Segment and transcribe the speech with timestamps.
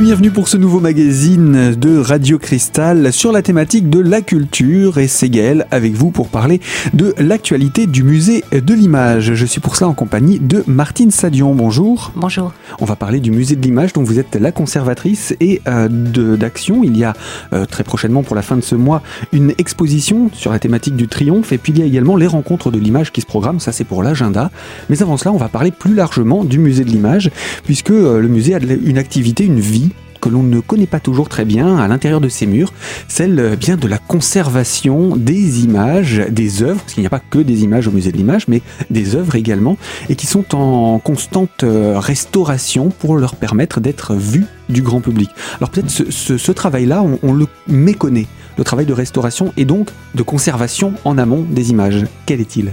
[0.00, 4.96] Et bienvenue pour ce nouveau magazine de Radio Cristal sur la thématique de la culture
[4.96, 6.62] et c'est Gaël avec vous pour parler
[6.94, 9.34] de l'actualité du musée de l'image.
[9.34, 11.54] Je suis pour cela en compagnie de Martine Sadion.
[11.54, 12.12] Bonjour.
[12.16, 12.52] Bonjour.
[12.80, 15.88] On va parler du musée de l'image dont vous êtes la conservatrice et euh,
[16.36, 16.82] d'action.
[16.82, 17.12] Il y a
[17.52, 21.08] euh, très prochainement pour la fin de ce mois une exposition sur la thématique du
[21.08, 23.60] triomphe et puis il y a également les rencontres de l'image qui se programment.
[23.60, 24.50] Ça c'est pour l'agenda.
[24.88, 27.30] Mais avant cela on va parler plus largement du musée de l'image
[27.64, 29.89] puisque euh, le musée a une activité, une vie
[30.20, 32.72] que l'on ne connaît pas toujours très bien à l'intérieur de ces murs,
[33.08, 37.20] celle euh, bien de la conservation des images, des œuvres, parce qu'il n'y a pas
[37.20, 39.76] que des images au musée de l'image, mais des œuvres également,
[40.08, 45.30] et qui sont en constante euh, restauration pour leur permettre d'être vues du grand public.
[45.58, 48.26] Alors peut-être ce, travail-là, on, on le méconnaît,
[48.58, 52.04] le travail de restauration et donc de conservation en amont des images.
[52.26, 52.72] Quel est-il?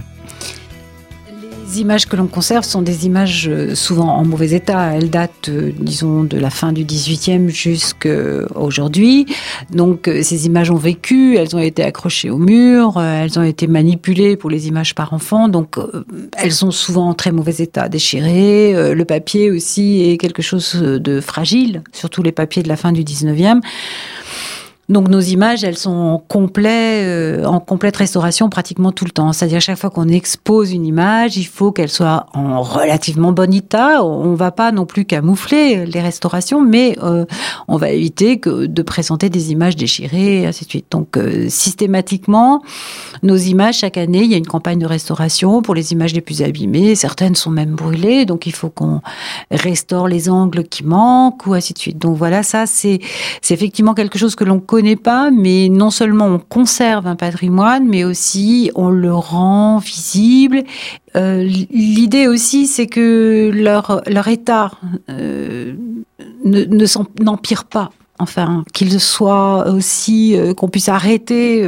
[1.68, 4.94] Les images que l'on conserve sont des images euh, souvent en mauvais état.
[4.94, 8.08] Elles datent, euh, disons, de la fin du 18e jusqu'à
[8.54, 9.26] aujourd'hui.
[9.70, 13.66] Donc, euh, ces images ont vécu, elles ont été accrochées au mur, elles ont été
[13.66, 15.48] manipulées pour les images par enfants.
[15.48, 15.76] Donc,
[16.36, 18.94] elles sont souvent en très mauvais état, déchirées.
[18.94, 23.02] Le papier aussi est quelque chose de fragile, surtout les papiers de la fin du
[23.02, 23.60] 19e.
[24.88, 26.22] Donc nos images, elles sont en,
[26.66, 29.34] euh, en complète restauration pratiquement tout le temps.
[29.34, 34.02] C'est-à-dire chaque fois qu'on expose une image, il faut qu'elle soit en relativement bon état.
[34.02, 37.26] On va pas non plus camoufler les restaurations, mais euh,
[37.68, 40.86] on va éviter que de présenter des images déchirées, ainsi de suite.
[40.90, 42.62] Donc euh, systématiquement,
[43.22, 46.22] nos images chaque année, il y a une campagne de restauration pour les images les
[46.22, 46.94] plus abîmées.
[46.94, 49.02] Certaines sont même brûlées, donc il faut qu'on
[49.50, 51.98] restaure les angles qui manquent ou ainsi de suite.
[51.98, 53.00] Donc voilà, ça c'est
[53.50, 58.04] effectivement quelque chose que l'on connaît pas, mais non seulement on conserve un patrimoine, mais
[58.04, 60.62] aussi on le rend visible.
[61.16, 64.70] Euh, l'idée aussi, c'est que leur, leur état
[65.10, 65.74] euh,
[66.44, 71.64] ne, n'empire pas enfin qu'il soit aussi euh, qu'on puisse arrêter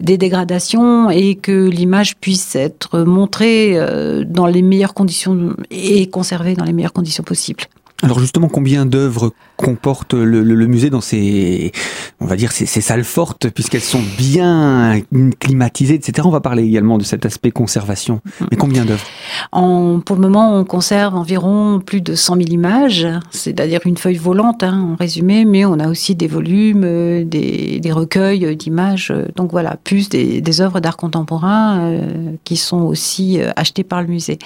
[0.00, 3.78] des dégradations et que l'image puisse être montrée
[4.26, 7.64] dans les meilleures conditions et conservée dans les meilleures conditions possibles.
[8.02, 11.72] Alors justement, combien d'œuvres comporte le, musée dans ses,
[12.20, 15.00] on va dire, ses, salles fortes, puisqu'elles sont bien
[15.40, 16.22] climatisées, etc.
[16.24, 18.20] On va parler également de cet aspect conservation.
[18.52, 19.04] Mais combien d'œuvres?
[19.50, 24.62] Pour le moment, on conserve environ plus de 100 000 images, c'est-à-dire une feuille volante,
[24.62, 29.76] hein, en résumé, mais on a aussi des volumes, euh, des, recueils d'images, donc voilà,
[29.82, 34.38] plus des, œuvres d'art contemporain euh, qui sont aussi euh, achetées par le musée.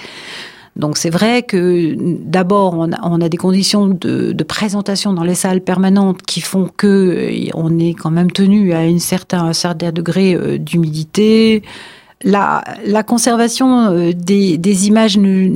[0.75, 6.23] Donc c'est vrai que d'abord on a, des conditions de, présentation dans les salles permanentes
[6.23, 10.33] qui font que euh, on est quand même tenu à une certain, un certain degré
[10.33, 11.61] euh, d'humidité,
[12.23, 15.49] la, la conservation euh, des, des images n'est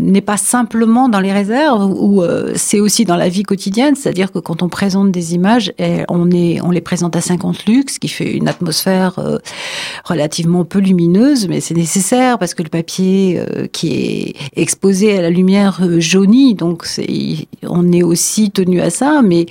[0.00, 4.30] ne, pas simplement dans les réserves, ou euh, c'est aussi dans la vie quotidienne, c'est-à-dire
[4.30, 7.98] que quand on présente des images, eh, on, est, on les présente à 50 lux,
[7.98, 9.38] qui fait une atmosphère euh,
[10.04, 13.42] relativement peu lumineuse, mais c'est nécessaire parce que le papier
[13.72, 16.86] qui est exposé à la lumière jaunit, donc
[17.62, 19.46] on est aussi tenu à ça, mais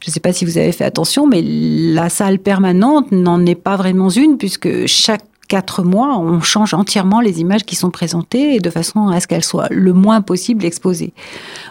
[0.00, 3.56] je ne sais pas si vous avez fait attention, mais la salle permanente n'en est
[3.56, 8.60] pas vraiment une, puisque chaque quatre mois, on change entièrement les images qui sont présentées
[8.60, 11.12] de façon à ce qu'elles soient le moins possible exposées.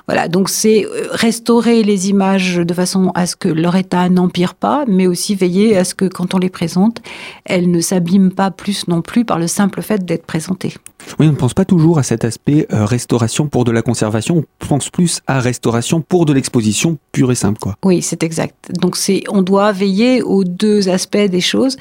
[0.08, 4.56] Voilà, donc c'est euh, restaurer les images de façon à ce que leur état n'empire
[4.56, 7.02] pas, mais aussi veiller à ce que quand on les présente,
[7.46, 10.74] elles ne s'abîment pas plus non plus par le simple fait d'être présentées.
[11.20, 14.38] Oui, on ne pense pas toujours à cet aspect euh, restauration pour de la conservation,
[14.38, 17.60] on pense plus à restauration pour de l'exposition pure et simple.
[17.60, 17.76] Quoi.
[17.84, 18.56] Oui, c'est exact.
[18.74, 21.78] Donc c'est, on doit veiller aux deux aspects des choses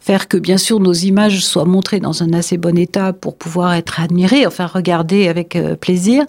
[0.00, 3.74] faire que bien sûr nos images soient montrées dans un assez bon état pour pouvoir
[3.74, 6.24] être admirées, enfin regardées avec euh, plaisir,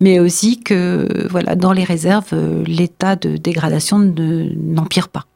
[0.00, 5.26] mais aussi que voilà dans les réserves euh, l'état de dégradation n'empire pas.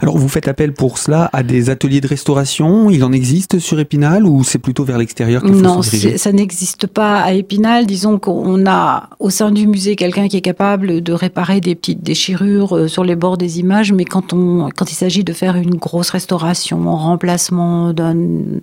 [0.00, 2.90] Alors vous faites appel pour cela à des ateliers de restauration?
[2.90, 6.86] Il en existe sur Épinal ou c'est plutôt vers l'extérieur qu'il faut Non, ça n'existe
[6.86, 7.86] pas à Épinal.
[7.86, 12.02] Disons qu'on a au sein du musée quelqu'un qui est capable de réparer des petites
[12.02, 15.56] déchirures euh, sur les bords des images, mais quand, on, quand il s'agit de faire
[15.56, 18.62] une grosse restauration en remplacement d'une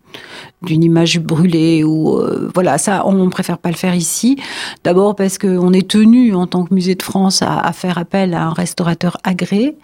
[0.84, 4.38] image brûlée ou euh, voilà, ça on préfère pas le faire ici.
[4.84, 8.34] D'abord parce qu'on est tenu en tant que musée de France à, à faire appel
[8.34, 9.76] à un restaurateur agréé.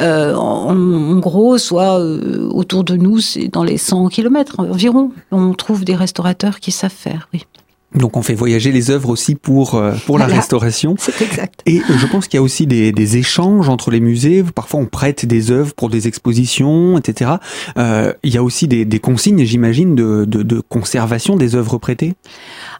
[0.00, 5.54] Euh, en, gros, soit euh, autour de nous, c'est dans les 100 km environ, on
[5.54, 7.46] trouve des restaurateurs qui savent faire, oui.
[7.94, 10.96] Donc on fait voyager les œuvres aussi pour euh, pour la restauration.
[10.98, 11.60] C'est exact.
[11.64, 14.42] Et je pense qu'il y a aussi des, des, échanges entre les musées.
[14.42, 17.32] Parfois on prête des œuvres pour des expositions, etc.
[17.78, 21.78] Euh, il y a aussi des, des consignes, j'imagine, de, de, de, conservation des œuvres
[21.78, 22.14] prêtées?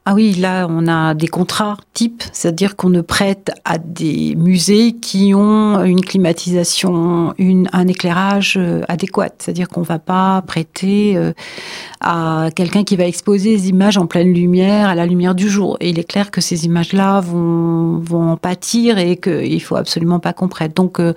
[0.06, 4.92] Ah oui, là on a des contrats types, c'est-à-dire qu'on ne prête à des musées
[4.92, 9.30] qui ont une climatisation, un éclairage euh, adéquat.
[9.38, 11.16] C'est-à-dire qu'on va pas prêter
[12.00, 15.78] à quelqu'un qui va exposer des images en pleine lumière à la lumière du jour.
[15.80, 20.48] Et il est clair que ces images-là vont, pâtir et qu'il faut absolument pas qu'on
[20.48, 20.76] prête.
[20.76, 21.14] Donc, euh,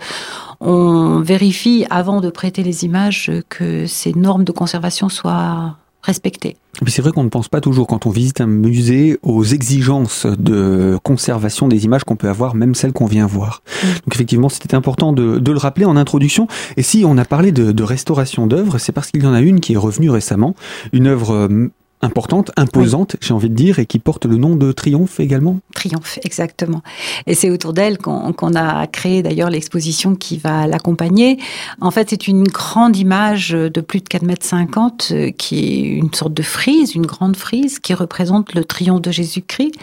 [0.60, 5.76] on vérifie avant de prêter les images que ces normes de conservation soient
[6.08, 6.56] respectées.
[6.88, 10.98] C'est vrai qu'on ne pense pas toujours quand on visite un musée aux exigences de
[11.04, 13.62] conservation des images qu'on peut avoir, même celles qu'on vient voir.
[13.66, 13.88] Mm.
[13.88, 16.48] Donc effectivement, c'était important de, de, le rappeler en introduction.
[16.78, 19.42] Et si on a parlé de, de restauration d'œuvres, c'est parce qu'il y en a
[19.42, 20.56] une qui est revenue récemment,
[20.94, 21.70] une œuvre euh,
[22.02, 25.60] importante, imposante, j'ai envie de dire, et qui porte le nom de Triomphe également.
[25.74, 26.82] Triomphe, exactement.
[27.26, 31.40] Et c'est autour d'elle qu'on a créé d'ailleurs l'exposition qui va l'accompagner.
[31.82, 35.82] En fait, c'est une grande image de plus de 4 mètres 50 euh, qui est
[35.82, 39.74] une sorte de frise, une grande frise qui représente le triomphe de Jésus-Christ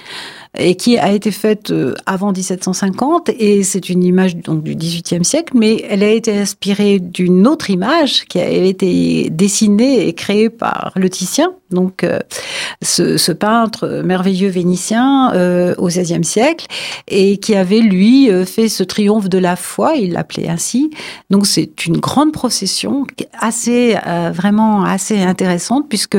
[0.56, 5.25] et qui a été faite euh, avant 1750 et c'est une image donc du XVIIIe
[5.25, 10.50] siècle, mais elle a été inspirée d'une autre image qui a été dessinée et créée
[10.50, 12.19] par le Titien, donc euh,
[12.82, 16.67] ce, peintre merveilleux vénitien euh, au XVIe siècle
[17.09, 20.91] et qui avait lui fait ce triomphe de la foi, il l'appelait ainsi.
[21.31, 23.06] Donc c'est une grande procession
[23.38, 23.97] assez
[24.32, 26.17] vraiment assez intéressante puisque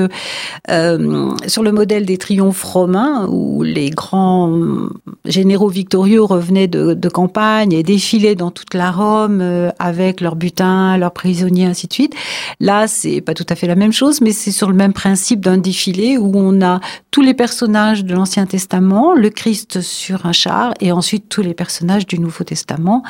[0.68, 4.60] sur le modèle des triomphes romains où les grands
[5.26, 10.98] généraux victorieux revenaient de, campagne et défilaient dans toute la Rome euh, avec leurs butins,
[10.98, 12.14] leurs prisonniers, ainsi de suite.
[12.60, 15.42] Là, c'est pas tout à fait la même chose, mais c'est sur le même principe
[15.46, 16.80] d'un défilé où on a
[17.12, 21.54] tous les personnages de l'Ancien Testament, le Christ sur un char, et ensuite tous les
[21.54, 23.04] personnages du Nouveau Testament,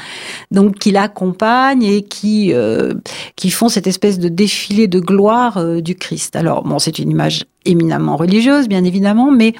[0.51, 2.93] donc qui l'accompagnent et qui euh,
[3.35, 6.35] qui font cette espèce de défilé de gloire euh, du Christ.
[6.35, 9.55] Alors bon, c'est une image éminemment religieuse, bien évidemment, mais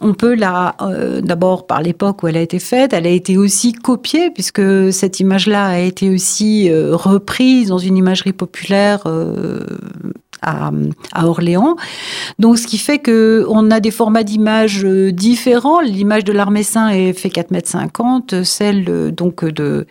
[0.00, 3.36] on peut la, euh, d'abord par l'époque où elle a été faite, elle a été
[3.36, 9.04] aussi copiée puisque cette image-là a été aussi reprise dans une imagerie populaire
[10.44, 10.70] à,
[11.26, 11.76] Orléans.
[12.38, 15.80] Donc, ce qui fait que on a des formats d'image euh, différents.
[15.80, 16.34] L'image de
[16.92, 19.86] est fait 4 mètres 50, celle euh, donc de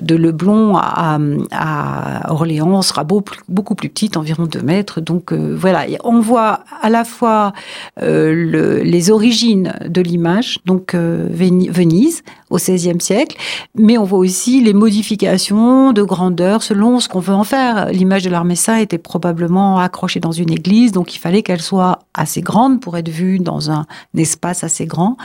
[0.00, 1.18] de Leblon à,
[1.52, 5.00] à Orléans sera beaucoup, plus petite, environ 2 mètres.
[5.00, 7.52] Donc euh, voilà, on voit à la fois
[8.00, 13.36] le, les origines de l'image, donc Venise au XVIe siècle,
[13.74, 17.90] mais on voit aussi les modifications de grandeur selon ce qu'on veut en faire.
[17.90, 21.98] L'image de l'armée saint était probablement accrochée dans une église, donc il fallait qu'elle soit
[22.14, 23.84] assez grande pour être vue dans un
[24.16, 25.18] espace assez grand.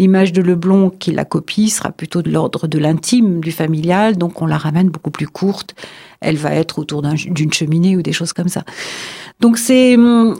[0.00, 4.42] L'image de Leblon qui la copie sera plutôt de l'ordre de l'intime, du familial, donc
[4.42, 5.76] on la ramène beaucoup plus courte.
[6.20, 8.64] Elle va être autour d'une cheminée ou des choses comme ça.
[9.40, 9.96] Donc c'est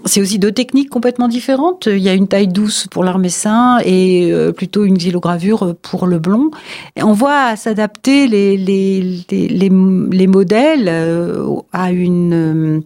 [0.06, 1.86] c'est aussi deux techniques complètement différentes.
[1.86, 6.18] Il y a une taille douce pour l'armessin et euh, plutôt une xylogravure pour le
[6.18, 6.50] blond.
[6.96, 12.82] On voit s'adapter les les, les, les, modèles euh, à une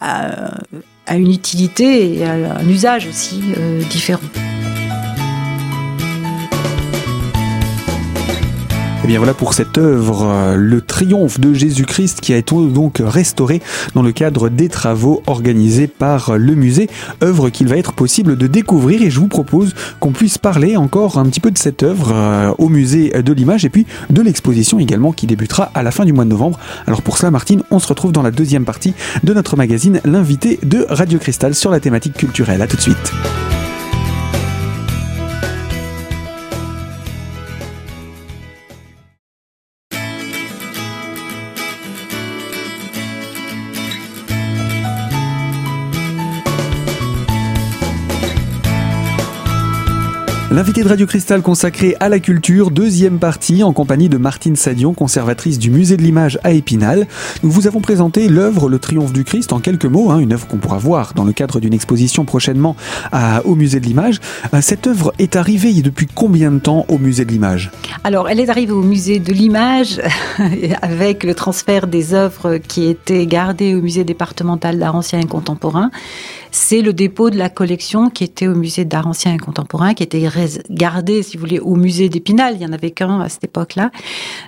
[0.00, 0.50] à,
[1.16, 4.20] une utilité et à un usage aussi euh, différent.
[9.04, 12.54] Et eh bien voilà pour cette œuvre, euh, le triomphe de Jésus-Christ qui a été
[12.54, 13.60] donc restauré
[13.94, 16.88] dans le cadre des travaux organisés par le musée,
[17.22, 21.18] œuvre qu'il va être possible de découvrir et je vous propose qu'on puisse parler encore
[21.18, 24.78] un petit peu de cette œuvre euh, au musée de l'image et puis de l'exposition
[24.78, 26.58] également qui débutera à la fin du mois de novembre.
[26.86, 30.58] Alors pour cela Martine, on se retrouve dans la deuxième partie de notre magazine L'invité
[30.62, 32.62] de Radio Cristal sur la thématique culturelle.
[32.62, 33.12] A tout de suite.
[50.54, 54.94] L'invité de Radio Cristal consacré à la culture, deuxième partie en compagnie de Martine Sadion,
[54.94, 57.08] conservatrice du musée de l'image à Épinal.
[57.42, 60.46] Nous vous avons présenté l'œuvre Le Triomphe du Christ en quelques mots, hein, une œuvre
[60.46, 62.76] qu'on pourra voir dans le cadre d'une exposition prochainement
[63.44, 64.20] au musée de l'image.
[64.54, 67.72] Euh, cette œuvre est arrivée depuis combien de temps au musée de l'image?
[68.04, 70.00] Alors, elle est arrivée au musée de l'image
[70.82, 75.90] avec le transfert des œuvres qui étaient gardées au musée départemental d'art ancien et contemporain
[76.54, 80.04] c'est le dépôt de la collection qui était au musée d'art ancien et contemporain, qui
[80.04, 80.20] était
[80.70, 82.54] gardé, si vous voulez, au musée d'Épinal.
[82.56, 83.90] Il y en avait qu'un à cette époque-là.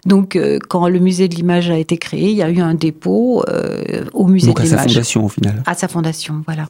[0.05, 2.75] Donc, euh, quand le musée de l'image a été créé, il y a eu un
[2.75, 4.73] dépôt euh, au musée de l'image.
[4.73, 5.63] à sa fondation, au final.
[5.67, 6.67] À sa fondation, voilà.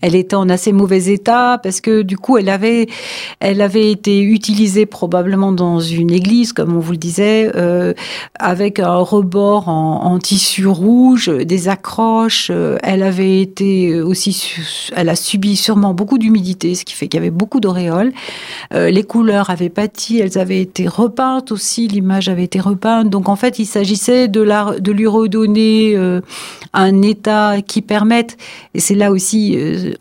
[0.00, 2.86] Elle était en assez mauvais état parce que du coup, elle avait,
[3.40, 7.94] elle avait été utilisée probablement dans une église, comme on vous le disait, euh,
[8.38, 12.48] avec un rebord en, tissu rouge, des accroches.
[12.50, 14.54] Euh, elle avait été aussi,
[14.94, 18.12] elle a subi sûrement beaucoup d'humidité, ce qui fait qu'il y avait beaucoup d'auréoles.
[18.74, 23.08] Euh, les couleurs avaient pâti, elles avaient été repeintes aussi, l'image avait été repeinte.
[23.08, 25.96] Donc en fait, il s'agissait de, la, de lui redonner
[26.72, 28.36] un état qui permette,
[28.74, 29.94] et c'est là aussi euh,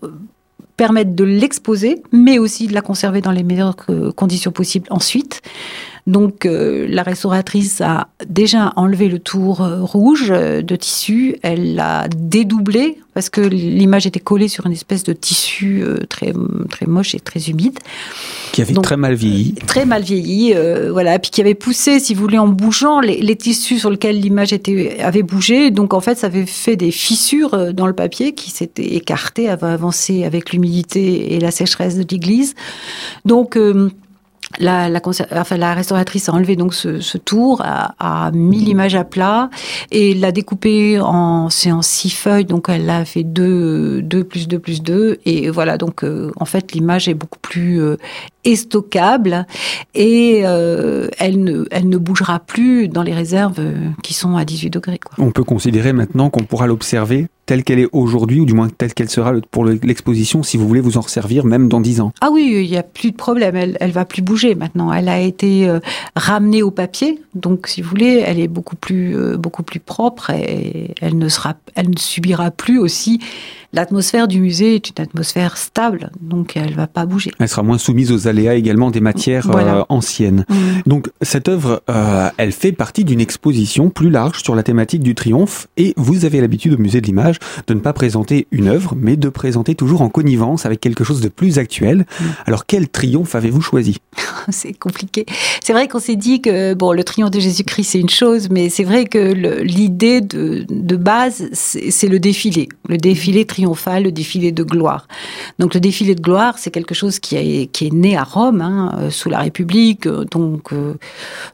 [0.77, 3.75] permettre de l'exposer, mais aussi de la conserver dans les meilleures
[4.15, 5.41] conditions possibles ensuite.
[6.09, 12.07] Donc euh, la restauratrice a déjà enlevé le tour euh, rouge de tissu, elle l'a
[12.09, 16.31] dédoublé parce que l'image était collée sur une espèce de tissu très
[16.69, 17.77] très moche et très humide
[18.53, 19.55] qui avait très mal vieilli.
[19.67, 20.55] Très mal vieilli,
[20.89, 24.19] voilà, puis qui avait poussé, si vous voulez, en bougeant les, les tissus sur lesquels
[24.19, 25.69] l'image était avait bougé.
[25.69, 29.67] Donc en fait, ça avait fait des fissures dans le papier qui s'étaient écartées, avaient
[29.67, 32.55] avancé avec l'humidité et la sécheresse de l'église.
[33.25, 33.89] Donc, euh,
[34.57, 34.99] la, la,
[35.33, 39.49] enfin, la, restauratrice a enlevé donc ce, ce tour, a, mis l'image à plat
[39.91, 44.47] et l'a découpé en, c'est en six feuilles, donc elle a fait deux, deux plus
[44.47, 47.97] deux plus deux et voilà donc euh, en fait l'image est beaucoup plus euh,
[49.93, 53.61] et euh, elle, ne, elle ne bougera plus dans les réserves
[54.01, 54.97] qui sont à 18 degrés.
[54.97, 55.23] Quoi.
[55.23, 58.93] On peut considérer maintenant qu'on pourra l'observer telle qu'elle est aujourd'hui, ou du moins telle
[58.93, 62.29] qu'elle sera pour l'exposition, si vous voulez vous en servir même dans 10 ans Ah
[62.31, 64.93] oui, il n'y a plus de problème, elle, elle va plus bouger maintenant.
[64.93, 65.79] Elle a été euh,
[66.15, 70.29] ramenée au papier, donc si vous voulez, elle est beaucoup plus, euh, beaucoup plus propre
[70.29, 73.19] et elle ne, sera, elle ne subira plus aussi
[73.71, 77.31] L'atmosphère du musée est une atmosphère stable, donc elle va pas bouger.
[77.37, 80.43] Elle sera moins soumise aux aléas également des matières euh, anciennes.
[80.49, 80.55] Mmh.
[80.87, 85.13] Donc cette œuvre, euh, elle fait partie d'une exposition plus large sur la thématique du
[85.13, 88.95] triomphe, et vous avez l'habitude au musée de l'image de ne pas présenter une œuvre,
[88.95, 91.99] mais de présenter toujours en connivence avec quelque chose de plus actuel.
[91.99, 92.23] Mmh.
[92.45, 93.97] Alors quel triomphe avez-vous choisi?
[94.49, 95.25] C'est compliqué.
[95.63, 98.69] C'est vrai qu'on s'est dit que bon, le triomphe de Jésus-Christ c'est une chose, mais
[98.69, 104.51] c'est vrai que l'idée de, de base c'est le défilé, le défilé triomphal le défilé
[104.51, 105.07] de gloire.
[105.57, 108.61] Donc le défilé de gloire, c'est quelque chose qui est, qui est né à Rome,
[108.61, 110.71] hein, euh, sous la République, euh, donc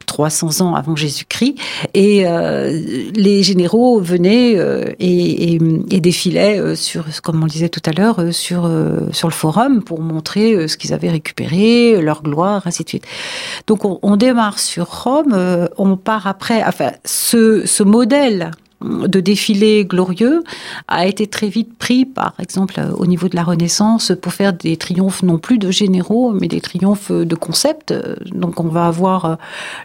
[0.06, 1.56] 300 euh, ans avant Jésus-Christ.
[1.94, 2.25] Et
[3.15, 4.56] les généraux venaient
[5.00, 8.70] et, et, et, défilaient sur, comme on le disait tout à l'heure, sur,
[9.12, 13.05] sur le forum pour montrer ce qu'ils avaient récupéré, leur gloire, ainsi de suite.
[13.67, 18.51] Donc on, on démarre sur Rome, on part après, enfin ce, ce modèle
[18.86, 20.44] de défilé glorieux
[20.88, 24.77] a été très vite pris, par exemple, au niveau de la Renaissance, pour faire des
[24.77, 27.94] triomphes non plus de généraux, mais des triomphes de concepts.
[28.34, 29.36] Donc on va avoir euh,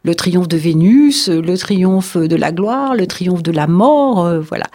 [0.05, 4.41] le triomphe de Vénus, le triomphe de la gloire, le triomphe de la mort, euh,
[4.41, 4.67] voilà.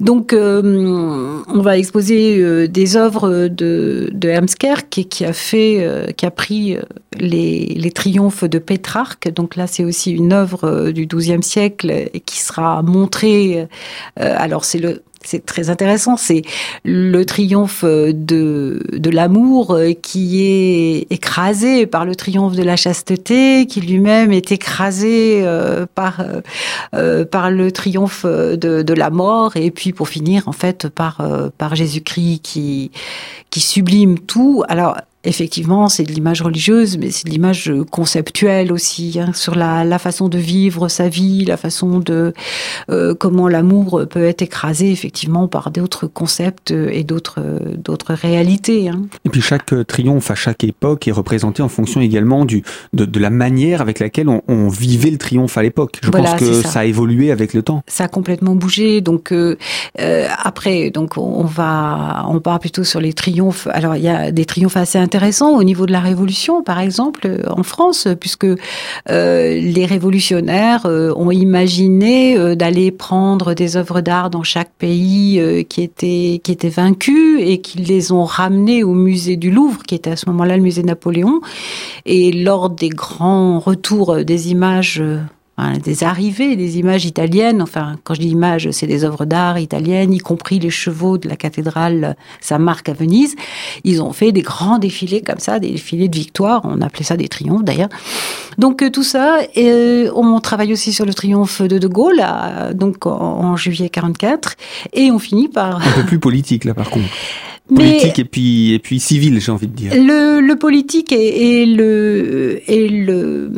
[0.00, 6.26] Donc euh, on va exposer des œuvres de, de Hermsker qui, qui, a fait, qui
[6.26, 6.76] a pris
[7.18, 9.32] les, les triomphes de Pétrarque.
[9.32, 13.66] Donc là c'est aussi une œuvre du XIIe siècle qui sera montrée euh,
[14.16, 16.42] alors c'est le c'est très intéressant, c'est
[16.84, 23.66] le triomphe de, de l'amour euh, qui est écrasé par le triomphe de la chasteté,
[23.66, 26.24] qui lui-même est écrasé euh, par,
[27.32, 31.20] par le triomphe de, de la mort, et puis pour finir, en fait, par,
[31.58, 32.92] par Jésus-Christ qui,
[33.50, 34.62] qui sublime tout.
[34.68, 34.96] Alors,
[35.26, 39.98] effectivement, c'est de l'image religieuse, mais c'est de l'image conceptuelle aussi, hein, sur la, la,
[39.98, 42.32] façon de vivre sa vie, la façon de
[42.90, 47.40] euh, comment l'amour peut être écrasé effectivement par d'autres concepts et d'autres
[47.76, 48.88] d'autres réalités.
[48.88, 49.02] Hein.
[49.24, 53.18] Et puis chaque triomphe à chaque époque est représenté en fonction également du de, de
[53.18, 55.98] la manière avec laquelle on, on, vivait le triomphe à l'époque.
[56.02, 56.68] Je voilà, pense que ça.
[56.68, 56.80] ça.
[56.80, 57.82] a évolué avec le temps.
[57.86, 59.00] Ça a complètement bougé.
[59.00, 59.56] Donc euh,
[60.00, 63.66] euh, après, donc on va on part plutôt sur les triomphes.
[63.72, 67.42] Alors il y a des triomphes assez intéressants au niveau de la Révolution, par exemple,
[67.48, 74.30] en France, puisque euh, les révolutionnaires euh, ont imaginé euh, d'aller prendre des œuvres d'art
[74.30, 78.94] dans chaque pays euh, qui était qui était vaincu et qu'ils les ont ramenées au
[78.94, 81.40] musée du Louvre, qui était à ce moment-là le musée Napoléon.
[82.04, 85.02] Et lors des grands retours des images
[85.82, 87.62] des arrivées, des images italiennes.
[87.62, 91.28] Enfin, quand je dis images, c'est des œuvres d'art italiennes, y compris les chevaux de
[91.28, 93.36] la cathédrale Saint-Marc à Venise.
[93.84, 96.60] Ils ont fait des grands défilés comme ça, des défilés de victoire.
[96.64, 97.88] On appelait ça des triomphes d'ailleurs.
[98.58, 102.22] Donc euh, tout ça, et on travaille aussi sur le triomphe de De Gaulle,
[102.74, 104.56] donc en, en juillet 44,
[104.92, 107.06] et on finit par un peu plus politique là par contre
[107.74, 109.92] politique et puis et puis civil, j'ai envie de dire.
[109.94, 113.50] Le, le politique et, et, le et le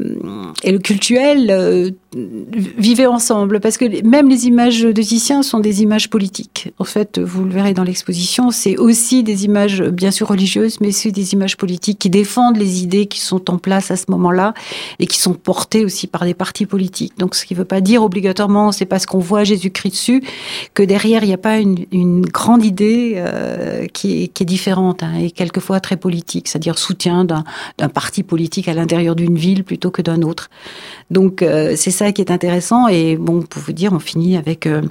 [0.64, 5.82] et le culturel, euh, vivez ensemble, parce que même les images de Titien sont des
[5.82, 6.72] images politiques.
[6.78, 10.88] En fait, vous le verrez dans l'exposition, c'est aussi des images bien sûr religieuses, mais
[10.88, 14.54] aussi des images politiques qui défendent les idées qui sont en place à ce moment-là
[14.98, 17.12] et qui sont portées aussi par des partis politiques.
[17.18, 20.22] Donc, ce qui ne veut pas dire obligatoirement, c'est parce qu'on voit Jésus-Christ dessus
[20.72, 21.86] que derrière il n'y a pas une,
[22.22, 27.24] grande idée euh, qui, est, qui, est, différente hein, et quelquefois très politique, c'est-à-dire soutien
[27.24, 30.48] d'un parti politique à l'intérieur d'une ville plutôt que d'un autre.
[31.10, 32.88] Donc, euh, c'est ça qui est intéressant.
[32.88, 34.82] Et bon, pour vous dire, on finit avec euh,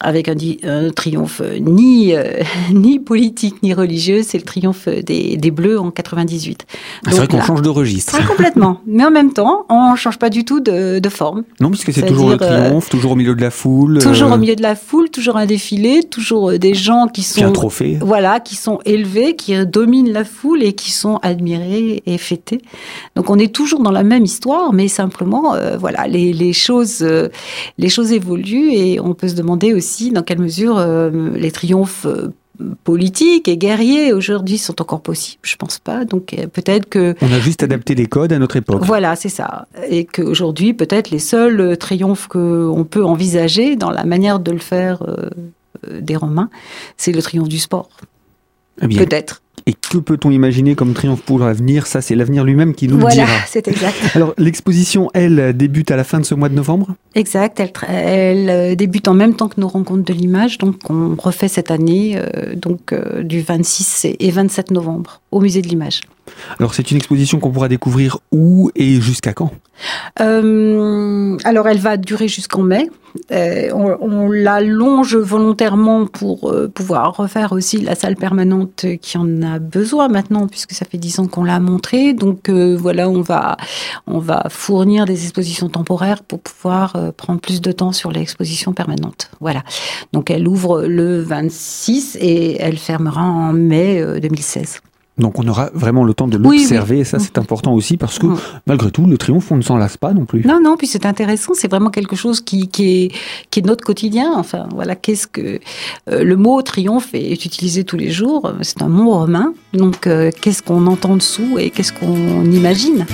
[0.00, 2.40] avec un, triomphe ni euh,
[2.72, 6.66] ni politique ni religieux, c'est le triomphe des, des, Bleus en 98.
[6.68, 8.16] Ah, c'est vrai qu'on change de registre.
[8.16, 8.80] Ah, complètement.
[8.86, 11.42] Mais en même temps, on change pas du tout de, de forme.
[11.60, 13.98] Non, puisque c'est toujours le euh, triomphe, toujours au milieu de la foule.
[13.98, 17.44] Toujours au milieu de la foule, toujours un défilé, toujours des gens qui sont.
[17.44, 17.98] un trophée.
[18.00, 22.60] Voilà, qui sont élevés, qui dominent la foule et qui sont admirés et fêtés.
[23.16, 27.04] Donc on est toujours dans la même histoire, mais simplement, voilà, les, les choses,
[27.78, 32.06] les choses évoluent et on peut se demander aussi dans quelle mesure euh, les triomphes
[32.06, 32.32] euh,
[32.84, 35.40] politiques et guerriers aujourd'hui sont encore possibles.
[35.42, 36.04] Je pense pas.
[36.04, 38.82] Donc euh, peut-être que on a juste adapté les codes à notre époque.
[38.84, 39.66] Voilà, c'est ça.
[39.88, 45.04] Et qu'aujourd'hui, peut-être les seuls triomphes qu'on peut envisager dans la manière de le faire
[45.88, 46.50] des Romains,
[46.96, 47.88] c'est le triomphe du sport.
[48.82, 49.42] Eh peut-être.
[49.68, 51.86] Et que peut-on imaginer comme triomphe pour l'avenir?
[51.86, 53.26] Ça, c'est l'avenir lui-même qui nous le dira.
[53.26, 53.96] Voilà, c'est exact.
[54.14, 56.94] Alors, l'exposition, elle, débute à la fin de ce mois de novembre?
[57.14, 57.60] Exact.
[57.60, 60.56] Elle, elle, euh, débute en même temps que nos rencontres de l'image.
[60.56, 65.62] Donc, on refait cette année, euh, donc euh, du 26 et 27 novembre, au musée
[65.62, 66.02] de l'image.
[66.58, 69.50] Alors, c'est une exposition qu'on pourra découvrir où et jusqu'à quand?
[70.20, 72.90] Euh, alors, elle va durer jusqu'en mai.
[73.32, 79.16] Euh, on, on la longe volontairement pour euh, pouvoir refaire aussi la salle permanente qui
[79.16, 82.12] en a besoin maintenant, puisque ça fait dix ans qu'on l'a montrée.
[82.12, 83.56] Donc voilà, on va,
[84.06, 89.30] on va fournir des expositions temporaires pour pouvoir prendre plus de temps sur l'exposition permanente.
[89.40, 89.62] Voilà.
[90.12, 94.80] Donc elle ouvre le 26 et elle fermera en mai 2016.
[95.18, 98.26] Donc on aura vraiment le temps de l'observer, et ça c'est important aussi parce que
[98.66, 100.44] malgré tout, le triomphe, on ne s'en lasse pas non plus.
[100.44, 103.12] Non, non, puis c'est intéressant, c'est vraiment quelque chose qui, qui, est,
[103.50, 104.32] qui est notre quotidien.
[104.36, 105.60] Enfin, voilà, qu'est-ce que.
[106.10, 110.30] Euh, le mot triomphe est utilisé tous les jours, c'est un mot romain, donc euh,
[110.40, 113.06] qu'est-ce qu'on entend dessous et qu'est-ce qu'on imagine?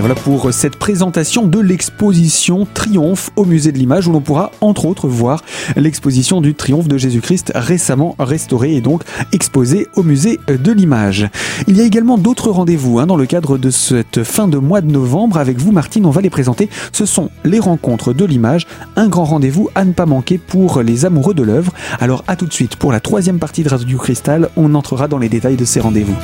[0.00, 4.84] Voilà pour cette présentation de l'exposition Triomphe au musée de l'image où l'on pourra entre
[4.84, 5.42] autres voir
[5.74, 11.28] l'exposition du Triomphe de Jésus-Christ récemment restaurée et donc exposée au musée de l'image.
[11.66, 14.80] Il y a également d'autres rendez-vous hein, dans le cadre de cette fin de mois
[14.80, 16.68] de novembre avec vous Martine, on va les présenter.
[16.92, 21.04] Ce sont les rencontres de l'image, un grand rendez-vous à ne pas manquer pour les
[21.06, 21.72] amoureux de l'œuvre.
[22.00, 25.18] Alors à tout de suite pour la troisième partie de Radio Cristal, on entrera dans
[25.18, 26.16] les détails de ces rendez-vous.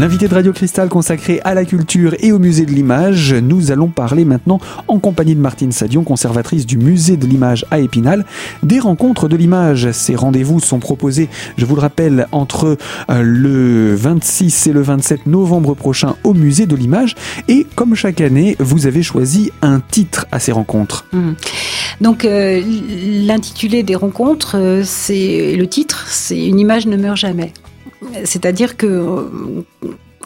[0.00, 3.88] L'invité de Radio Cristal consacré à la culture et au musée de l'image, nous allons
[3.88, 4.58] parler maintenant
[4.88, 8.24] en compagnie de Martine Sadion, conservatrice du musée de l'image à Épinal,
[8.62, 9.92] des rencontres de l'image.
[9.92, 12.78] Ces rendez-vous sont proposés, je vous le rappelle, entre
[13.10, 17.14] euh, le 26 et le 27 novembre prochain au musée de l'image.
[17.48, 21.04] Et comme chaque année, vous avez choisi un titre à ces rencontres.
[21.12, 21.32] Mmh.
[22.00, 22.62] Donc euh,
[23.26, 27.52] l'intitulé des rencontres, euh, c'est le titre, c'est Une image ne meurt jamais.
[28.24, 29.28] C'est-à-dire que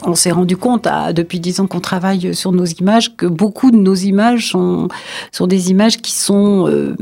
[0.04, 3.76] on s'est rendu compte, depuis dix ans qu'on travaille sur nos images, que beaucoup de
[3.76, 4.88] nos images sont,
[5.32, 6.96] sont des images qui sont euh,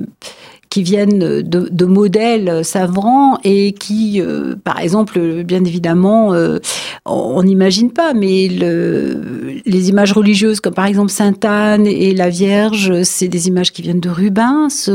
[0.72, 6.60] qui viennent de, modèles savants et qui, euh, par exemple, bien évidemment, euh,
[7.04, 12.30] on n'imagine pas, mais le, les images religieuses, comme par exemple Sainte Anne et la
[12.30, 14.88] Vierge, c'est des images qui viennent de Rubens.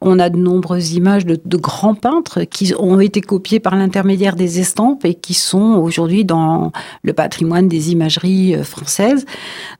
[0.00, 4.60] on a de nombreuses images de, grands peintres qui ont été copiées par l'intermédiaire des
[4.60, 6.72] estampes et qui sont aujourd'hui dans
[7.02, 9.26] le patrimoine des imageries euh, françaises.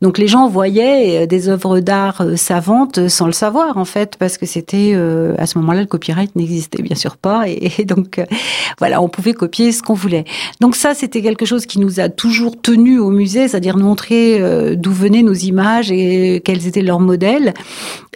[0.02, 4.44] Donc les gens voyaient des œuvres d'art savantes sans le savoir, en fait, parce que
[4.44, 7.44] c'était euh, à ce moment-là, le copyright n'existait bien sûr pas.
[7.48, 8.24] Et, donc, euh,
[8.78, 10.24] voilà, on pouvait copier ce qu'on voulait.
[10.60, 14.74] Donc ça, c'était quelque chose qui nous a toujours tenu au musée, c'est-à-dire montrer euh,
[14.76, 17.54] d'où venaient nos images et quels étaient leurs modèles.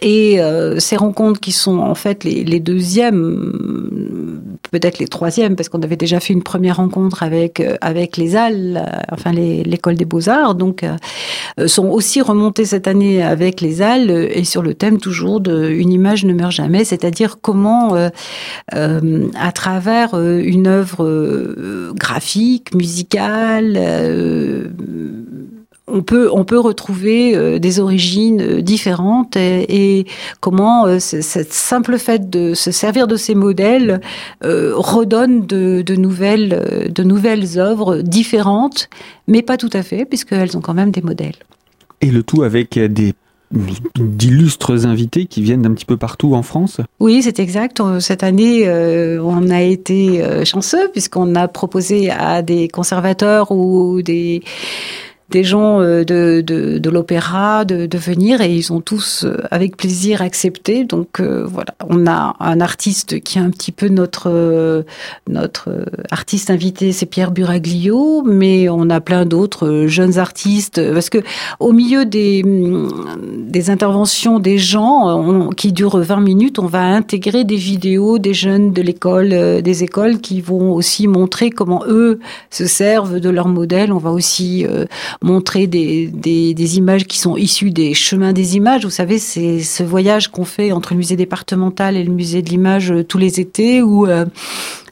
[0.01, 0.39] Et
[0.77, 4.16] ces rencontres qui sont en fait les, les deuxièmes,
[4.71, 8.85] peut-être les troisièmes, parce qu'on avait déjà fait une première rencontre avec avec les Halles,
[9.11, 10.85] enfin l'école des beaux arts, donc
[11.65, 15.91] sont aussi remontées cette année avec les Halles et sur le thème toujours de une
[15.91, 17.95] image ne meurt jamais c'est-à-dire comment,
[18.71, 23.77] à travers une œuvre graphique, musicale,
[25.87, 30.05] on peut on peut retrouver euh, des origines euh, différentes et,
[30.41, 34.01] comment euh, ce simple fait de se servir de ces modèles
[34.41, 38.89] redonne de, de, nouvelles de nouvelles œuvres différentes
[39.27, 41.35] mais pas tout à fait puisqu'elles ont quand même des modèles
[42.01, 43.13] et le tout avec des
[43.97, 46.81] d'illustres invités qui viennent d'un petit peu partout en France?
[46.99, 47.81] Oui, c'est exact.
[48.01, 54.41] Cette année, on a été chanceux puisqu'on a proposé à des conservateurs ou des
[55.29, 60.85] des gens euh, de, l'opéra de, venir et ils ont tous euh, avec plaisir accepté.
[60.85, 64.27] Donc euh, voilà, on a un artiste qui est un petit peu notre
[66.11, 71.19] artiste invité, c'est Pierre Buraglio, mais on a plein d'autres jeunes artistes parce que
[71.59, 72.43] au milieu des
[73.37, 78.71] des interventions des gens qui durent 20 minutes, on va intégrer des vidéos des jeunes
[78.71, 83.91] de l'école, des écoles qui vont aussi montrer comment eux se servent de leur modèle.
[83.91, 84.65] On va aussi
[85.21, 88.83] montrer des, des, images qui sont issues des chemins des images.
[88.83, 92.49] Vous savez, c'est ce voyage qu'on fait entre le musée départemental et le musée de
[92.49, 94.25] l'image euh, tous les étés où euh,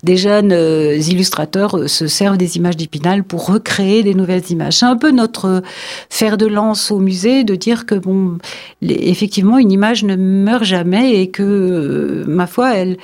[0.04, 4.78] des jeunes euh, illustrateurs se servent des images d'Épinal pour recréer des nouvelles images.
[4.78, 5.62] C'est un peu notre
[6.10, 8.38] fer de lance au musée de dire que bon,
[8.82, 12.98] effectivement, une image ne meurt jamais et que, ma foi, elle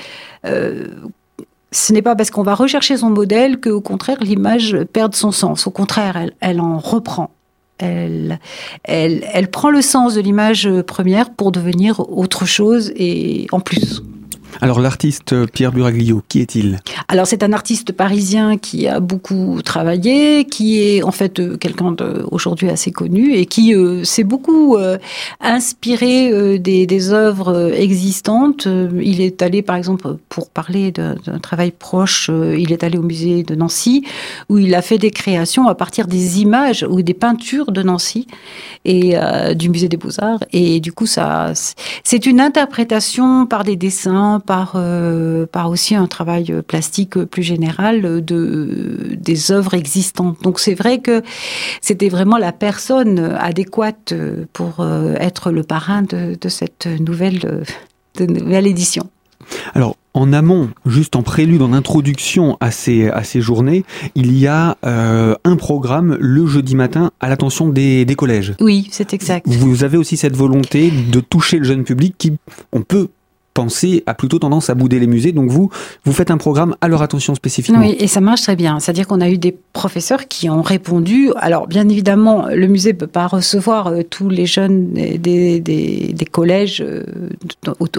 [1.72, 5.68] ce n'est pas parce qu'on va rechercher son modèle qu'au contraire l'image perd son sens.
[5.68, 7.32] Au contraire, elle, elle en reprend.
[7.78, 8.40] Elle,
[8.84, 14.04] elle, elle prend le sens de l'image première pour devenir autre chose et en plus.
[14.60, 16.80] Alors l'artiste Pierre Buraglio, qui est-il?
[17.08, 21.92] Alors c'est un artiste parisien qui a beaucoup travaillé, qui est en fait euh, quelqu'un
[21.92, 24.98] d'aujourd'hui assez connu et qui euh, s'est beaucoup euh,
[25.40, 28.68] inspiré des, des, œuvres existantes.
[29.02, 33.44] Il est allé par exemple, pour parler d'un travail proche, il est allé au musée
[33.44, 34.06] de Nancy
[34.50, 38.28] où il a fait des créations à partir des images ou des peintures de Nancy
[38.86, 39.16] et
[39.56, 40.44] du musée des Beaux-Arts.
[40.54, 46.62] Et du coup, c'est une interprétation par des dessins, par, euh, par aussi un travail
[46.68, 50.38] plastique plus général de, des œuvres existantes.
[50.44, 51.22] Donc c'est vrai que
[51.82, 54.14] c'était vraiment la personne adéquate
[54.54, 57.64] pour euh, être le parrain de, de cette nouvelle,
[58.18, 59.10] de nouvelle édition.
[59.74, 64.46] Alors, en amont, juste en prélude, en introduction à ces, à ces journées, il y
[64.46, 68.54] a euh, un programme le jeudi matin à l'attention des, des collèges.
[68.60, 69.48] Oui, c'est exact.
[69.48, 72.34] Vous avez aussi cette volonté de toucher le jeune public qui,
[72.74, 73.08] on peut
[73.54, 75.32] penser a plutôt tendance à bouder les musées.
[75.32, 75.70] Donc vous,
[76.06, 77.82] vous faites un programme à leur attention spécifiquement.
[77.82, 78.80] Oui, et ça marche très bien.
[78.80, 81.32] C'est-à-dire qu'on a eu des professeurs qui ont répondu.
[81.36, 86.82] Alors bien évidemment, le musée peut pas recevoir euh, tous les jeunes des, des, collèges
[86.82, 87.04] euh,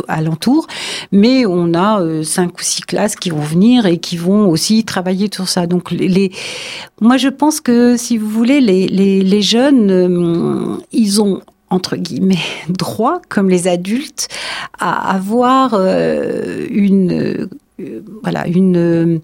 [0.09, 0.67] alentours,
[1.11, 4.85] mais on a euh, cinq ou six classes qui vont venir et qui vont aussi
[4.85, 5.67] travailler sur ça.
[5.67, 6.33] Donc les,
[7.01, 11.41] moi je pense que si vous voulez, les, les, les jeunes, ils ont
[11.73, 14.29] entre guillemets, droit, comme les adultes,
[14.79, 17.13] à avoir euh, une,
[17.81, 19.19] euh, voilà, une, euh,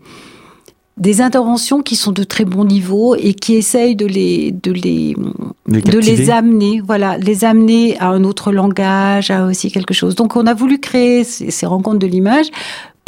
[0.96, 5.14] des interventions qui sont de très bon niveau et qui essayent de les, de les,
[5.68, 10.16] de les amener, voilà, les amener à un autre langage, à aussi quelque chose.
[10.16, 12.46] Donc, on a voulu créer ces, ces rencontres de l'image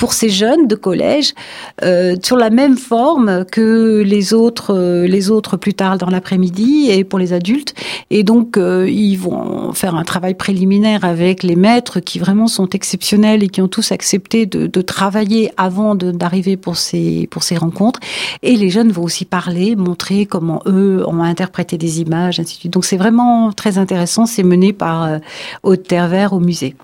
[0.01, 1.35] pour ces jeunes de collège
[1.83, 6.89] euh, sur la même forme que les autres, euh, les autres plus tard dans l'après-midi
[6.91, 7.75] et pour les adultes.
[8.09, 12.71] Et donc euh, ils vont faire un travail préliminaire avec les maîtres qui vraiment sont
[12.71, 17.59] exceptionnels et qui ont tous accepté de, de travailler avant d'arriver pour ces pour ces
[17.59, 18.01] rencontres.
[18.43, 22.61] Et les jeunes vont aussi parler, montrer comment eux ont interprété des images, ainsi de
[22.61, 22.73] suite.
[22.73, 24.25] Donc c'est vraiment très intéressant.
[24.25, 25.19] C'est mené par euh,
[25.63, 26.75] Haute Terre Vert au musée.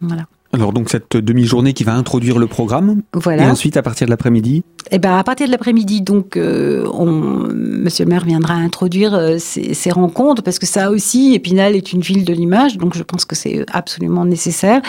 [0.00, 0.26] Voilà.
[0.52, 3.02] Alors donc cette demi-journée qui va introduire le programme.
[3.14, 3.44] Voilà.
[3.44, 4.64] Et ensuite à partir de l'après-midi.
[4.90, 9.36] Eh ben à partir de l'après-midi, donc euh, on, Monsieur le maire viendra introduire euh,
[9.38, 13.24] ces, rencontres parce que ça aussi, Épinal est une ville de l'image, donc je pense
[13.24, 14.80] que c'est absolument nécessaire.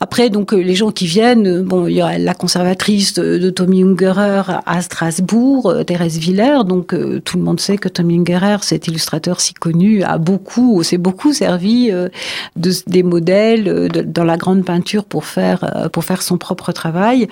[0.00, 3.50] Après donc euh, les gens qui viennent, euh, bon il y a la conservatrice de,
[3.50, 8.18] Tommy Ungerer à Strasbourg, euh, Thérèse Villers, donc euh, tout le monde sait que Tommy
[8.18, 14.36] Ungerer, cet illustrateur si connu, a beaucoup, s'est beaucoup servi de, des modèles dans la
[14.36, 17.28] grande peinture pour faire euh, pour faire son propre travail.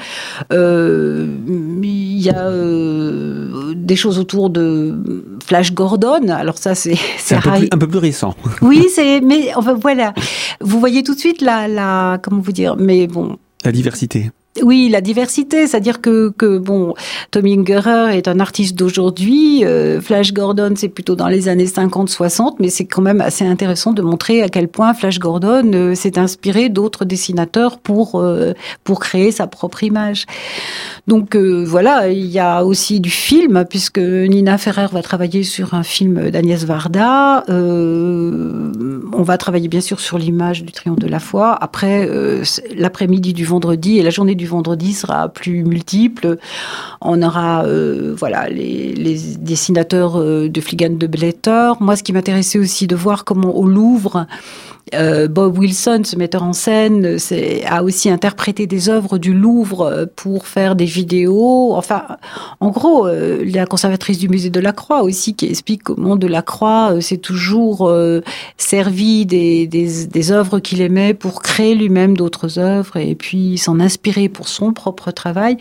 [0.52, 1.26] Euh,
[1.84, 4.94] il y a euh, des choses autour de
[5.44, 6.28] Flash Gordon.
[6.28, 6.96] Alors ça c'est
[7.30, 8.34] un, un, peu plus récent.
[8.62, 10.14] Oui, c'est mais enfin voilà.
[10.60, 12.76] Vous voyez tout de suite la la comment vous dire.
[12.76, 13.36] Mais bon.
[13.64, 14.30] La diversité.
[14.60, 16.92] Oui, la diversité, c'est-à-dire que, que bon,
[17.30, 22.56] Tommy Ungerer est un artiste d'aujourd'hui, euh, Flash Gordon c'est plutôt dans les années 50-60,
[22.60, 26.18] mais c'est quand même assez intéressant de montrer à quel point Flash Gordon euh, s'est
[26.18, 28.52] inspiré d'autres dessinateurs pour euh,
[28.84, 30.26] pour créer sa propre image.
[31.06, 35.82] Donc voilà, il y a aussi du film puisque Nina Ferrer va travailler sur un
[35.82, 37.44] film d'Agnès Varda.
[37.48, 41.56] on va travailler bien sûr sur l'image du Triomphe de la foi.
[41.60, 42.08] Après
[42.76, 46.38] l'après-midi du vendredi et la journée du vendredi sera plus multiple.
[47.00, 51.72] On aura euh, voilà les, dessinateurs euh, de Fligan de Bletter.
[51.80, 54.26] Moi, ce qui m'intéressait aussi de voir comment au Louvre,
[54.94, 57.16] euh, Bob Wilson, ce metteur en scène,
[57.66, 61.74] a aussi interprété des œuvres du Louvre pour faire des vidéos.
[61.74, 62.04] Enfin,
[62.60, 66.42] en gros, la conservatrice du musée de la Croix aussi qui explique comment de la
[66.42, 67.90] Croix s'est toujours
[68.56, 74.48] servi des, œuvres qu'il aimait pour créer lui-même d'autres œuvres et puis s'en inspirer pour
[74.48, 75.56] son propre travail.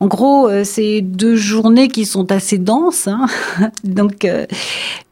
[0.00, 3.26] En gros, euh, c'est deux journées qui sont assez denses, hein.
[3.84, 4.46] donc euh,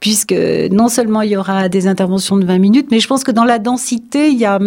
[0.00, 0.34] puisque
[0.70, 3.44] non seulement il y aura des interventions de 20 minutes, mais je pense que dans
[3.44, 4.58] la densité, il y a,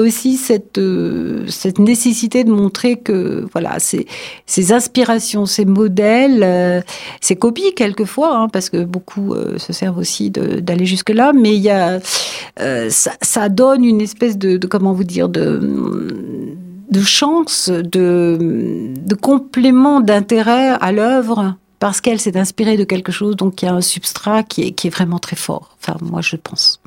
[0.00, 4.06] aussi cette euh, cette nécessité de montrer que voilà, ces,
[4.46, 6.84] ces inspirations, ces modèles,
[7.20, 11.62] ces copies quelquefois, hein, parce que beaucoup se servent aussi d'aller jusque là, mais il
[11.62, 11.98] y a
[12.88, 16.56] ça, donne une espèce de, de comment vous dire de
[16.90, 18.38] de chance, de,
[18.96, 23.68] de complément d'intérêt à l'œuvre parce qu'elle s'est inspirée de quelque chose, donc il y
[23.68, 25.76] a un substrat qui est, qui est vraiment très fort.
[25.80, 26.80] Enfin, moi, je pense.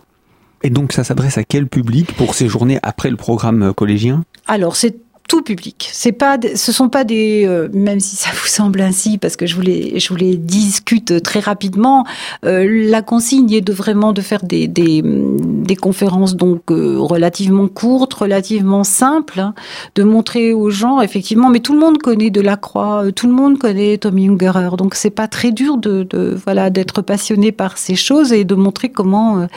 [0.63, 4.23] Et donc, ça s'adresse à quel public pour ces journées après le programme collégien?
[4.47, 4.97] Alors, c'est
[5.29, 5.89] tout public.
[5.93, 9.45] C'est pas, ce sont pas des, euh, même si ça vous semble ainsi, parce que
[9.45, 12.03] je voulais, je voulais discute très rapidement.
[12.43, 17.67] Euh, la consigne est de vraiment de faire des des, des conférences donc euh, relativement
[17.67, 19.53] courtes, relativement simples, hein,
[19.95, 21.49] de montrer aux gens effectivement.
[21.49, 25.27] Mais tout le monde connaît Delacroix, tout le monde connaît Tommy Ungerer, donc c'est pas
[25.27, 29.47] très dur de, de voilà d'être passionné par ces choses et de montrer comment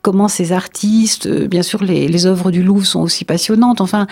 [0.00, 3.82] comment ces artistes, bien sûr les les œuvres du Louvre sont aussi passionnantes.
[3.82, 4.06] Enfin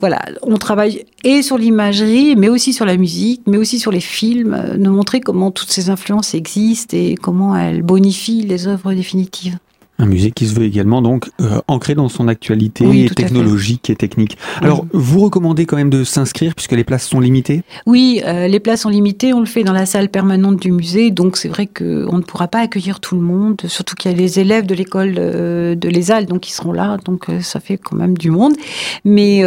[0.00, 4.00] voilà, on travaille et sur l'imagerie, mais aussi sur la musique, mais aussi sur les
[4.00, 8.92] films, euh, de montrer comment toutes ces influences existent et comment elles bonifient les œuvres
[8.92, 9.58] définitives.
[10.00, 14.38] Un musée qui se veut également donc euh, ancré dans son actualité technologique et technique.
[14.62, 17.62] Alors, vous recommandez quand même de s'inscrire puisque les places sont limitées?
[17.84, 19.34] Oui, euh, les places sont limitées.
[19.34, 22.48] On le fait dans la salle permanente du musée, donc c'est vrai qu'on ne pourra
[22.48, 23.60] pas accueillir tout le monde.
[23.66, 26.96] Surtout qu'il y a les élèves de l'école euh, de l'ESAL, donc qui seront là,
[27.04, 28.54] donc ça fait quand même du monde.
[29.04, 29.42] Mais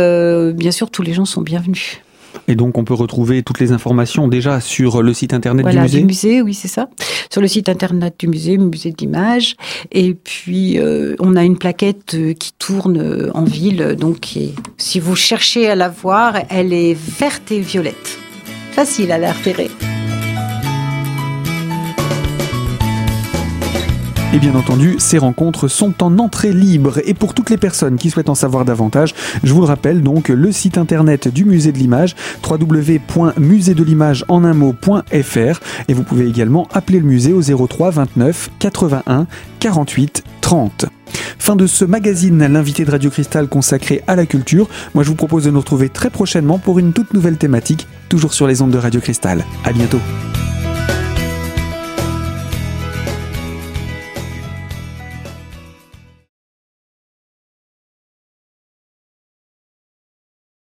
[0.54, 2.00] bien sûr, tous les gens sont bienvenus.
[2.48, 6.00] Et donc, on peut retrouver toutes les informations déjà sur le site internet du musée.
[6.00, 6.90] du musée, oui, c'est ça.
[7.32, 9.56] Sur le site internet du musée, musée d'images.
[9.92, 13.96] Et puis, euh, on a une plaquette euh, qui tourne euh, en ville.
[14.00, 14.38] Donc,
[14.78, 18.18] si vous cherchez à la voir, elle est verte et violette.
[18.72, 19.70] Facile à la repérer.
[24.34, 27.00] Et bien entendu, ces rencontres sont en entrée libre.
[27.06, 30.30] Et pour toutes les personnes qui souhaitent en savoir davantage, je vous le rappelle donc
[30.30, 32.16] le site internet du musée de l'image,
[32.50, 35.60] www.muséedelimage en un mot.fr.
[35.88, 39.28] Et vous pouvez également appeler le musée au 03 29 81
[39.60, 40.86] 48 30.
[41.38, 44.68] Fin de ce magazine, l'invité de Radio Cristal consacré à la culture.
[44.96, 48.34] Moi, je vous propose de nous retrouver très prochainement pour une toute nouvelle thématique, toujours
[48.34, 49.46] sur les ondes de Radio Cristal.
[49.64, 50.00] À bientôt.